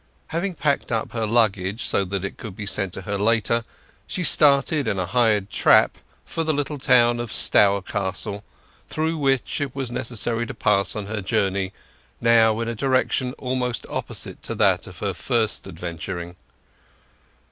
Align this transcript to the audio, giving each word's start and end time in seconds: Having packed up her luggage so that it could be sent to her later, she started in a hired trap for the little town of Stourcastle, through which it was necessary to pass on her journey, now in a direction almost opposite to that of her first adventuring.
Having 0.29 0.55
packed 0.55 0.91
up 0.91 1.11
her 1.11 1.27
luggage 1.27 1.85
so 1.85 2.03
that 2.05 2.25
it 2.25 2.39
could 2.39 2.55
be 2.55 2.65
sent 2.65 2.91
to 2.93 3.03
her 3.03 3.19
later, 3.19 3.63
she 4.07 4.23
started 4.23 4.87
in 4.87 4.97
a 4.97 5.05
hired 5.05 5.51
trap 5.51 5.95
for 6.25 6.43
the 6.43 6.53
little 6.55 6.79
town 6.79 7.19
of 7.19 7.31
Stourcastle, 7.31 8.43
through 8.89 9.15
which 9.15 9.61
it 9.61 9.75
was 9.75 9.91
necessary 9.91 10.47
to 10.47 10.55
pass 10.55 10.95
on 10.95 11.05
her 11.05 11.21
journey, 11.21 11.71
now 12.19 12.59
in 12.61 12.67
a 12.67 12.73
direction 12.73 13.33
almost 13.33 13.85
opposite 13.91 14.41
to 14.41 14.55
that 14.55 14.87
of 14.87 14.97
her 15.05 15.13
first 15.13 15.67
adventuring. 15.67 16.35